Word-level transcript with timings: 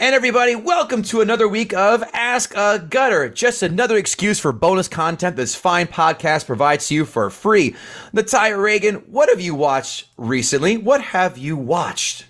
And 0.00 0.14
everybody, 0.14 0.54
welcome 0.54 1.02
to 1.02 1.22
another 1.22 1.48
week 1.48 1.74
of 1.74 2.04
Ask 2.12 2.54
a 2.54 2.78
Gutter. 2.88 3.28
Just 3.30 3.64
another 3.64 3.96
excuse 3.96 4.38
for 4.38 4.52
bonus 4.52 4.86
content 4.86 5.34
this 5.34 5.56
fine 5.56 5.88
podcast 5.88 6.46
provides 6.46 6.86
to 6.86 6.94
you 6.94 7.04
for 7.04 7.30
free. 7.30 7.74
Natalia 8.12 8.56
Reagan, 8.56 8.94
what 9.08 9.28
have 9.28 9.40
you 9.40 9.56
watched 9.56 10.06
recently? 10.16 10.76
What 10.76 11.00
have 11.00 11.36
you 11.36 11.56
watched? 11.56 12.26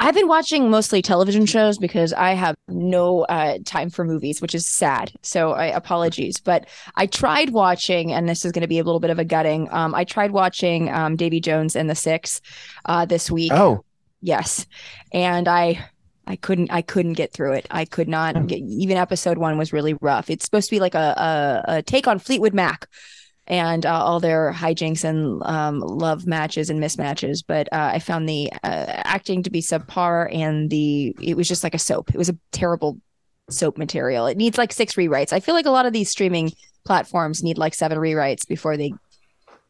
I've 0.00 0.14
been 0.14 0.28
watching 0.28 0.70
mostly 0.70 1.02
television 1.02 1.44
shows 1.44 1.76
because 1.76 2.14
I 2.14 2.32
have 2.32 2.56
no 2.68 3.24
uh, 3.24 3.58
time 3.66 3.90
for 3.90 4.02
movies, 4.02 4.40
which 4.40 4.54
is 4.54 4.66
sad. 4.66 5.12
So 5.20 5.50
I 5.52 5.66
apologies, 5.66 6.40
but 6.40 6.66
I 6.96 7.04
tried 7.04 7.50
watching, 7.50 8.14
and 8.14 8.30
this 8.30 8.46
is 8.46 8.52
going 8.52 8.62
to 8.62 8.66
be 8.66 8.78
a 8.78 8.82
little 8.82 8.98
bit 8.98 9.10
of 9.10 9.18
a 9.18 9.26
gutting. 9.26 9.68
Um, 9.72 9.94
I 9.94 10.04
tried 10.04 10.30
watching 10.30 10.90
um, 10.90 11.16
Daisy 11.16 11.40
Jones 11.40 11.76
and 11.76 11.90
the 11.90 11.94
Six 11.94 12.40
uh, 12.86 13.04
this 13.04 13.30
week. 13.30 13.52
Oh, 13.52 13.84
yes, 14.22 14.64
and 15.12 15.46
I 15.46 15.86
I 16.30 16.36
couldn't 16.36 16.70
I 16.70 16.80
couldn't 16.80 17.14
get 17.14 17.32
through 17.32 17.54
it. 17.54 17.66
I 17.72 17.84
could 17.84 18.08
not 18.08 18.46
get 18.46 18.60
even 18.60 18.96
episode 18.96 19.36
one 19.36 19.58
was 19.58 19.72
really 19.72 19.94
rough. 19.94 20.30
It's 20.30 20.44
supposed 20.44 20.68
to 20.68 20.76
be 20.76 20.78
like 20.78 20.94
a 20.94 20.98
a, 21.66 21.78
a 21.78 21.82
take 21.82 22.06
on 22.06 22.20
Fleetwood 22.20 22.54
Mac 22.54 22.86
and 23.48 23.84
uh, 23.84 24.00
all 24.00 24.20
their 24.20 24.52
hijinks 24.52 25.02
and 25.02 25.42
um, 25.42 25.80
love 25.80 26.28
matches 26.28 26.70
and 26.70 26.80
mismatches. 26.80 27.42
But 27.44 27.68
uh, 27.72 27.90
I 27.94 27.98
found 27.98 28.28
the 28.28 28.48
uh, 28.62 28.86
acting 28.86 29.42
to 29.42 29.50
be 29.50 29.60
subpar 29.60 30.32
and 30.32 30.70
the 30.70 31.16
it 31.20 31.36
was 31.36 31.48
just 31.48 31.64
like 31.64 31.74
a 31.74 31.80
soap. 31.80 32.10
It 32.10 32.16
was 32.16 32.28
a 32.28 32.38
terrible 32.52 33.00
soap 33.50 33.76
material. 33.76 34.28
It 34.28 34.36
needs 34.36 34.56
like 34.56 34.72
six 34.72 34.94
rewrites. 34.94 35.32
I 35.32 35.40
feel 35.40 35.56
like 35.56 35.66
a 35.66 35.72
lot 35.72 35.86
of 35.86 35.92
these 35.92 36.10
streaming 36.10 36.52
platforms 36.86 37.42
need 37.42 37.58
like 37.58 37.74
seven 37.74 37.98
rewrites 37.98 38.46
before 38.46 38.76
they, 38.76 38.92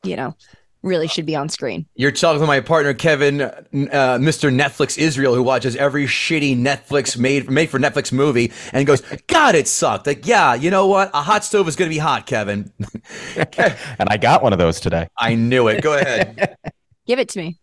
you 0.05 0.17
know, 0.17 0.37
really 0.83 1.07
should 1.09 1.27
be 1.27 1.37
on 1.37 1.49
screen. 1.49 1.87
You're 1.95 2.11
talking 2.11 2.41
to 2.41 2.47
my 2.47 2.61
partner 2.61 2.95
Kevin, 2.95 3.41
uh, 3.43 3.51
Mr. 3.73 4.53
Netflix 4.55 4.97
Israel, 4.99 5.35
who 5.35 5.43
watches 5.43 5.77
every 5.77 6.07
shitty 6.07 6.57
Netflix 6.59 7.17
made 7.19 7.51
made 7.51 7.71
for 7.71 7.79
Netflix 7.79 8.13
movie 8.13 8.53
and 8.73 8.87
goes, 8.87 9.03
"God, 9.27 9.55
it 9.55 9.69
sucked." 9.69 10.07
Like, 10.07 10.27
yeah, 10.27 10.55
you 10.55 10.71
know 10.71 10.87
what? 10.87 11.11
A 11.15 11.23
hot 11.23 11.45
stove 11.45 11.69
is 11.69 11.77
going 11.77 11.91
to 11.91 11.95
be 11.95 11.99
hot, 11.99 12.27
Kevin. 12.27 12.73
and 13.37 14.09
I 14.09 14.17
got 14.17 14.43
one 14.43 14.53
of 14.53 14.59
those 14.59 14.81
today. 14.81 15.09
I 15.19 15.35
knew 15.35 15.69
it. 15.69 15.83
Go 15.83 15.97
ahead. 15.99 16.57
Give 17.07 17.19
it 17.19 17.29
to 17.31 17.39
me. 17.41 17.59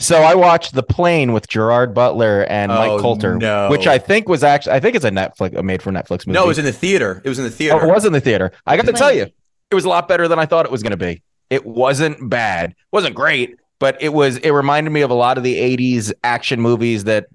So 0.00 0.18
I 0.22 0.34
watched 0.34 0.74
The 0.74 0.82
Plane 0.82 1.32
with 1.32 1.48
Gerard 1.48 1.94
Butler 1.94 2.42
and 2.50 2.70
Oh, 2.70 2.74
Mike 2.74 3.00
Colter, 3.00 3.36
no. 3.36 3.70
which 3.70 3.86
I 3.86 3.96
think 3.98 4.28
was 4.28 4.44
actually 4.44 4.72
I 4.74 4.80
think 4.80 4.94
it's 4.94 5.06
a 5.06 5.10
Netflix 5.10 5.56
a 5.56 5.62
made 5.62 5.80
for 5.82 5.90
Netflix 5.90 6.26
movie. 6.26 6.32
no, 6.32 6.44
it 6.44 6.48
was 6.48 6.58
in 6.58 6.66
the 6.66 6.72
theater. 6.72 7.22
It 7.24 7.28
was 7.30 7.38
in 7.38 7.44
the 7.44 7.50
theater. 7.50 7.80
Oh, 7.80 7.88
it 7.88 7.92
was 7.94 8.04
in 8.04 8.12
the 8.12 8.20
theater. 8.20 8.52
I 8.66 8.76
got 8.76 8.84
to 8.86 8.92
tell 8.92 9.10
you, 9.12 9.22
it 9.70 9.74
was 9.74 9.86
a 9.86 9.88
lot 9.88 10.06
better 10.06 10.28
than 10.28 10.38
I 10.38 10.44
thought 10.44 10.66
it 10.66 10.70
was 10.70 10.82
going 10.82 10.90
to 10.90 10.96
be. 10.98 11.22
It 11.50 11.64
wasn't 11.66 12.28
bad. 12.28 12.70
It 12.70 12.76
wasn't 12.92 13.14
great, 13.14 13.56
but 13.78 14.00
it 14.02 14.10
was. 14.10 14.36
It 14.38 14.50
reminded 14.50 14.90
me 14.90 15.02
of 15.02 15.10
a 15.10 15.14
lot 15.14 15.38
of 15.38 15.44
the 15.44 15.56
'80s 15.56 16.12
action 16.24 16.60
movies 16.60 17.04
that 17.04 17.26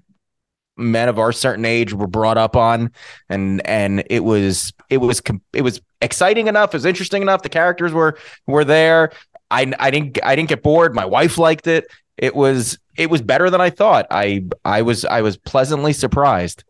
men 0.76 1.08
of 1.08 1.18
our 1.18 1.32
certain 1.32 1.64
age 1.64 1.92
were 1.92 2.06
brought 2.06 2.38
up 2.38 2.56
on, 2.56 2.90
and 3.28 3.66
and 3.66 4.04
it 4.10 4.24
was 4.24 4.72
it 4.90 4.98
was 4.98 5.22
it 5.52 5.62
was 5.62 5.80
exciting 6.00 6.46
enough. 6.46 6.70
It 6.70 6.78
was 6.78 6.84
interesting 6.84 7.22
enough. 7.22 7.42
The 7.42 7.48
characters 7.48 7.92
were 7.92 8.18
were 8.46 8.64
there. 8.64 9.10
I 9.50 9.72
I 9.78 9.90
didn't 9.90 10.18
I 10.22 10.36
didn't 10.36 10.48
get 10.48 10.62
bored. 10.62 10.94
My 10.94 11.04
wife 11.04 11.38
liked 11.38 11.66
it. 11.66 11.86
It 12.16 12.34
was 12.34 12.78
it 12.96 13.10
was 13.10 13.22
better 13.22 13.50
than 13.50 13.60
I 13.60 13.70
thought. 13.70 14.06
I 14.10 14.44
I 14.64 14.82
was 14.82 15.04
I 15.04 15.22
was 15.22 15.36
pleasantly 15.36 15.92
surprised. 15.92 16.64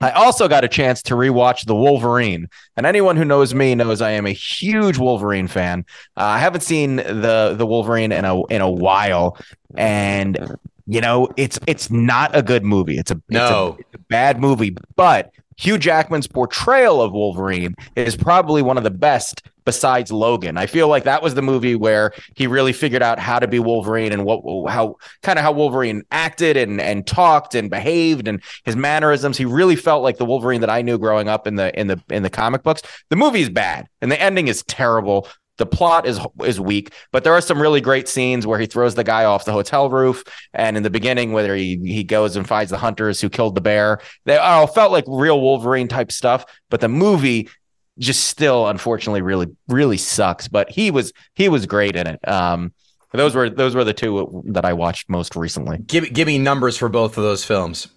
I 0.00 0.10
also 0.12 0.46
got 0.48 0.62
a 0.64 0.68
chance 0.68 1.02
to 1.04 1.14
rewatch 1.14 1.66
The 1.66 1.74
Wolverine, 1.74 2.48
and 2.76 2.86
anyone 2.86 3.16
who 3.16 3.24
knows 3.24 3.52
me 3.54 3.74
knows 3.74 4.00
I 4.00 4.10
am 4.12 4.26
a 4.26 4.30
huge 4.32 4.96
Wolverine 4.98 5.48
fan. 5.48 5.84
Uh, 6.16 6.22
I 6.22 6.38
haven't 6.38 6.60
seen 6.60 6.96
the 6.96 7.54
the 7.58 7.66
Wolverine 7.66 8.12
in 8.12 8.24
a 8.24 8.44
in 8.46 8.60
a 8.60 8.70
while, 8.70 9.36
and 9.76 10.56
you 10.86 11.00
know 11.00 11.28
it's 11.36 11.58
it's 11.66 11.90
not 11.90 12.30
a 12.36 12.42
good 12.42 12.62
movie. 12.64 12.96
It's 12.98 13.10
a 13.10 13.14
it's 13.14 13.24
a- 13.28 13.32
No. 13.50 13.76
it's 13.78 13.94
a 13.94 13.98
bad 13.98 14.40
movie, 14.40 14.76
but 14.94 15.32
Hugh 15.58 15.76
Jackman's 15.76 16.26
portrayal 16.26 17.02
of 17.02 17.12
Wolverine 17.12 17.74
is 17.96 18.16
probably 18.16 18.62
one 18.62 18.78
of 18.78 18.84
the 18.84 18.90
best 18.90 19.42
besides 19.64 20.10
Logan. 20.10 20.56
I 20.56 20.64
feel 20.64 20.88
like 20.88 21.04
that 21.04 21.22
was 21.22 21.34
the 21.34 21.42
movie 21.42 21.74
where 21.74 22.12
he 22.36 22.46
really 22.46 22.72
figured 22.72 23.02
out 23.02 23.18
how 23.18 23.38
to 23.38 23.46
be 23.46 23.58
Wolverine 23.58 24.12
and 24.12 24.24
what 24.24 24.40
how 24.70 24.96
kind 25.22 25.38
of 25.38 25.44
how 25.44 25.52
Wolverine 25.52 26.04
acted 26.10 26.56
and 26.56 26.80
and 26.80 27.06
talked 27.06 27.54
and 27.54 27.68
behaved 27.68 28.28
and 28.28 28.42
his 28.64 28.76
mannerisms. 28.76 29.36
He 29.36 29.44
really 29.44 29.76
felt 29.76 30.02
like 30.02 30.16
the 30.16 30.24
Wolverine 30.24 30.62
that 30.62 30.70
I 30.70 30.80
knew 30.80 30.96
growing 30.96 31.28
up 31.28 31.46
in 31.46 31.56
the 31.56 31.78
in 31.78 31.88
the 31.88 32.00
in 32.08 32.22
the 32.22 32.30
comic 32.30 32.62
books. 32.62 32.80
The 33.10 33.16
movie 33.16 33.42
is 33.42 33.50
bad 33.50 33.88
and 34.00 34.10
the 34.10 34.20
ending 34.20 34.48
is 34.48 34.62
terrible. 34.62 35.28
The 35.58 35.66
plot 35.66 36.06
is 36.06 36.18
is 36.44 36.58
weak, 36.60 36.92
but 37.12 37.24
there 37.24 37.34
are 37.34 37.40
some 37.40 37.60
really 37.60 37.80
great 37.80 38.08
scenes 38.08 38.46
where 38.46 38.58
he 38.58 38.66
throws 38.66 38.94
the 38.94 39.04
guy 39.04 39.24
off 39.24 39.44
the 39.44 39.52
hotel 39.52 39.90
roof, 39.90 40.24
and 40.54 40.76
in 40.76 40.82
the 40.82 40.90
beginning, 40.90 41.32
whether 41.32 41.54
he 41.54 41.78
he 41.84 42.04
goes 42.04 42.36
and 42.36 42.46
finds 42.46 42.70
the 42.70 42.78
hunters 42.78 43.20
who 43.20 43.28
killed 43.28 43.54
the 43.54 43.60
bear, 43.60 44.00
they 44.24 44.38
all 44.38 44.66
felt 44.66 44.92
like 44.92 45.04
real 45.06 45.40
Wolverine 45.40 45.88
type 45.88 46.10
stuff. 46.10 46.46
But 46.70 46.80
the 46.80 46.88
movie 46.88 47.48
just 47.98 48.24
still, 48.24 48.68
unfortunately, 48.68 49.22
really 49.22 49.48
really 49.68 49.98
sucks. 49.98 50.48
But 50.48 50.70
he 50.70 50.90
was 50.90 51.12
he 51.34 51.48
was 51.48 51.66
great 51.66 51.96
in 51.96 52.06
it. 52.06 52.26
Um, 52.26 52.72
those 53.12 53.34
were 53.34 53.50
those 53.50 53.74
were 53.74 53.84
the 53.84 53.94
two 53.94 54.42
that 54.46 54.64
I 54.64 54.72
watched 54.72 55.08
most 55.08 55.34
recently. 55.36 55.78
give 55.78 56.12
give 56.12 56.26
me 56.26 56.38
numbers 56.38 56.76
for 56.76 56.88
both 56.88 57.16
of 57.16 57.24
those 57.24 57.44
films. 57.44 57.88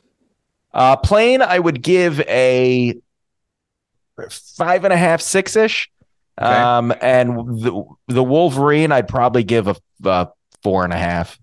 Uh, 0.73 0.95
plane, 0.95 1.41
I 1.41 1.59
would 1.59 1.81
give 1.81 2.21
a 2.21 2.95
five 4.29 4.83
and 4.83 4.93
a 4.93 4.97
half, 4.97 5.21
six 5.21 5.55
ish. 5.55 5.89
Okay. 6.41 6.49
Um, 6.49 6.93
and 7.01 7.61
the 7.61 7.83
the 8.07 8.23
Wolverine, 8.23 8.91
I'd 8.91 9.07
probably 9.07 9.43
give 9.43 9.67
a, 9.67 9.75
a 10.03 10.29
four 10.63 10.83
and 10.83 10.91
a 10.91 10.97
half. 10.97 11.39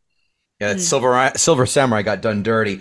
Yeah, 0.60 0.72
that 0.72 0.80
Silver 0.80 1.30
Silver 1.36 1.66
Samurai 1.66 2.02
got 2.02 2.20
done 2.20 2.42
dirty. 2.42 2.80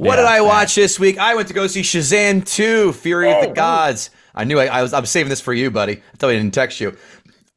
What 0.00 0.12
Yeah, 0.14 0.22
did 0.22 0.24
I 0.24 0.40
watch 0.40 0.74
this 0.74 0.98
week? 0.98 1.18
I 1.18 1.34
went 1.34 1.48
to 1.48 1.54
go 1.54 1.66
see 1.66 1.82
Shazam 1.82 2.42
2, 2.46 2.94
Fury 2.94 3.28
Oh, 3.28 3.38
of 3.38 3.46
the 3.48 3.52
Gods. 3.52 4.08
I 4.34 4.44
knew 4.44 4.58
I, 4.58 4.64
I 4.64 4.80
was 4.82 4.94
I'm 4.94 5.04
saving 5.04 5.28
this 5.28 5.42
for 5.42 5.52
you, 5.52 5.70
buddy. 5.70 5.96
I 5.98 6.16
thought 6.16 6.30
I 6.30 6.36
didn't 6.36 6.54
text 6.54 6.80
you. 6.80 6.96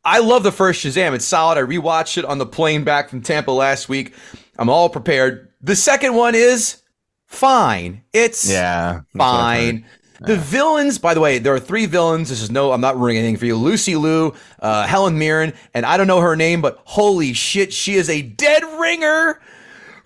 I 0.04 0.20
love 0.20 0.44
the 0.44 0.52
first 0.52 0.84
Shazam. 0.84 1.14
It's 1.14 1.24
solid. 1.24 1.58
I 1.58 1.62
rewatched 1.62 2.18
it 2.18 2.26
on 2.26 2.40
the 2.40 2.46
plane 2.46 2.84
back 2.84 3.08
from 3.08 3.22
Tampa 3.22 3.52
last 3.52 3.88
week. 3.88 4.14
I'm 4.60 4.70
all 4.70 4.90
prepared. 4.90 5.54
The 5.62 5.78
second 5.78 6.16
one 6.16 6.36
is 6.36 6.82
fine. 7.28 8.04
It's 8.12 8.50
Yeah, 8.52 8.92
that's 8.92 9.06
what 9.14 9.24
I've 9.26 9.58
heard. 9.64 9.76
fine. 9.76 9.86
The 10.28 10.36
villains, 10.38 10.98
by 11.00 11.14
the 11.14 11.22
way, 11.22 11.38
there 11.40 11.54
are 11.54 11.60
three 11.62 11.86
villains. 11.86 12.28
This 12.28 12.42
is 12.42 12.52
no, 12.52 12.74
I'm 12.74 12.82
not 12.82 12.98
ruining 12.98 13.20
anything 13.20 13.38
for 13.38 13.46
you. 13.46 13.56
Lucy 13.56 13.96
Liu, 13.96 14.34
uh, 14.60 14.86
Helen 14.86 15.18
Mirren, 15.18 15.54
and 15.74 15.86
I 15.86 15.96
don't 15.96 16.08
know 16.08 16.20
her 16.20 16.36
name, 16.36 16.62
but 16.62 16.82
holy 16.84 17.32
shit, 17.32 17.72
she 17.72 17.94
is 17.96 18.10
a 18.10 18.22
dead 18.22 18.64
ringer 18.80 19.40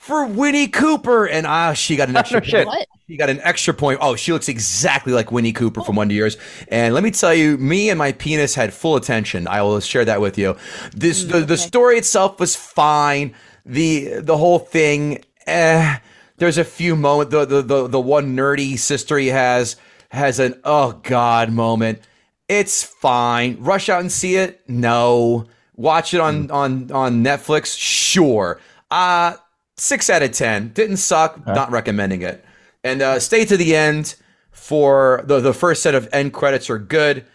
for 0.08 0.26
Winnie 0.26 0.70
Cooper. 0.70 1.28
And 1.28 1.46
ah, 1.46 1.74
she 1.74 1.96
got 1.96 2.10
an 2.10 2.16
extra 2.16 2.44
shit. 2.44 2.66
point. 2.66 2.68
What? 2.68 2.88
She 3.08 3.18
got 3.18 3.30
an 3.30 3.40
extra 3.42 3.74
point. 3.74 4.00
Oh, 4.02 4.16
she 4.16 4.32
looks 4.34 4.50
exactly 4.50 5.14
like 5.14 5.32
Winnie 5.32 5.54
Cooper 5.54 5.82
from 5.82 5.96
Wonder 5.96 6.14
Years. 6.14 6.38
And 6.70 6.94
let 6.94 7.04
me 7.04 7.12
tell 7.12 7.34
you, 7.34 7.58
me 7.58 7.90
and 7.90 8.00
my 8.00 8.12
penis 8.14 8.56
had 8.56 8.74
full 8.74 8.96
attention. 8.96 9.48
I 9.48 9.62
will 9.62 9.80
share 9.80 10.06
that 10.06 10.20
with 10.20 10.38
you. 10.38 10.58
This 10.94 11.24
the, 11.24 11.42
the 11.42 11.58
story 11.58 11.98
itself 11.98 12.40
was 12.40 12.56
fine. 12.56 13.34
The 13.66 14.22
the 14.22 14.38
whole 14.38 14.60
thing, 14.60 15.24
eh. 15.46 16.00
There's 16.38 16.58
a 16.58 16.64
few 16.64 16.96
moments. 16.96 17.32
The, 17.32 17.46
the 17.46 17.62
the 17.62 17.88
the 17.88 18.00
one 18.00 18.36
nerdy 18.36 18.78
sister 18.78 19.18
he 19.18 19.28
has 19.28 19.76
has 20.10 20.40
an 20.40 20.60
oh 20.64 21.00
god 21.04 21.52
moment. 21.52 22.00
It's 22.48 22.84
fine. 22.84 23.58
Rush 23.60 23.90
out 23.90 24.02
and 24.02 24.12
see 24.12 24.36
it? 24.36 24.62
No. 24.70 25.46
Watch 25.76 26.14
it 26.14 26.20
on 26.20 26.52
on 26.52 26.92
on 26.92 27.24
Netflix? 27.24 27.78
Sure. 27.78 28.60
Uh 28.92 29.36
six 29.78 30.10
out 30.10 30.24
of 30.24 30.32
ten. 30.32 30.70
Didn't 30.70 30.98
suck. 30.98 31.46
Not 31.46 31.72
recommending 31.72 32.22
it. 32.22 32.44
And 32.84 33.02
uh, 33.02 33.20
stay 33.20 33.46
to 33.46 33.58
the 33.58 33.76
end 33.76 34.16
for 34.52 35.24
the 35.26 35.40
the 35.40 35.54
first 35.54 35.84
set 35.84 35.96
of 35.96 36.10
end 36.12 36.34
credits 36.34 36.70
are 36.70 36.80
good. 36.80 37.26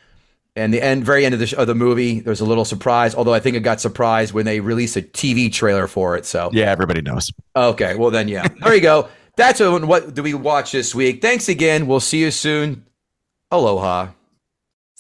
And 0.55 0.73
the 0.75 0.83
end, 0.83 1.03
very 1.03 1.25
end 1.25 1.33
of 1.33 1.41
the, 1.41 1.57
of 1.57 1.67
the 1.67 1.75
movie, 1.75 2.21
there's 2.21 2.43
a 2.43 2.45
little 2.45 2.67
surprise. 2.67 3.15
Although 3.15 3.33
I 3.33 3.41
think 3.41 3.57
it 3.57 3.61
got 3.61 3.81
surprised 3.81 4.35
when 4.35 4.45
they 4.45 4.61
released 4.61 4.97
a 4.99 5.01
TV 5.03 5.51
trailer 5.51 5.87
for 5.87 6.15
it. 6.15 6.27
So 6.27 6.51
Yeah, 6.53 6.71
everybody 6.71 7.01
knows. 7.01 7.31
okay, 7.57 7.95
well 7.95 8.11
then, 8.11 8.29
yeah, 8.29 8.47
there 8.61 8.75
you 8.75 8.83
go. 8.83 9.09
That's 9.37 9.61
what, 9.61 9.83
what 9.87 10.15
do 10.15 10.23
we 10.23 10.35
watch 10.35 10.73
this 10.73 10.95
week. 10.95 11.23
Thanks 11.23 11.49
again. 11.49 11.87
We'll 11.87 12.01
see 12.01 12.21
you 12.21 12.31
soon. 12.31 12.85
Aloha. 13.51 14.09